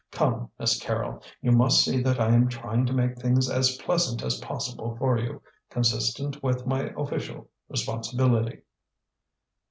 Come, 0.09 0.49
Miss 0.57 0.81
Carrol, 0.81 1.21
you 1.43 1.51
must 1.51 1.85
see 1.85 2.01
that 2.01 2.19
I 2.19 2.29
am 2.33 2.49
trying 2.49 2.87
to 2.87 2.91
make 2.91 3.19
things 3.19 3.47
as 3.51 3.77
pleasant 3.77 4.23
as 4.23 4.39
possible 4.39 4.95
for 4.97 5.19
you, 5.19 5.43
consistent 5.69 6.41
with 6.41 6.65
my 6.65 6.91
official 6.97 7.51
responsibility." 7.69 8.61